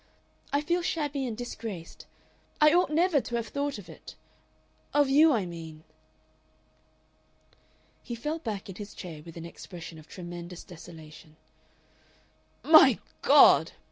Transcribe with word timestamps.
"I 0.51 0.61
feel 0.61 0.81
shabby 0.81 1.27
and 1.27 1.37
disgraced.... 1.37 2.07
I 2.59 2.73
ought 2.73 2.89
never 2.89 3.21
to 3.21 3.35
have 3.35 3.49
thought 3.49 3.77
of 3.77 3.87
it. 3.87 4.15
Of 4.95 5.09
you, 5.11 5.31
I 5.31 5.45
mean...." 5.45 5.83
He 8.01 8.15
fell 8.15 8.39
back 8.39 8.67
in 8.67 8.77
his 8.77 8.95
chair 8.95 9.21
with 9.21 9.37
an 9.37 9.45
expression 9.45 9.99
of 9.99 10.07
tremendous 10.07 10.63
desolation. 10.63 11.35
"My 12.63 12.97
God!" 13.21 13.73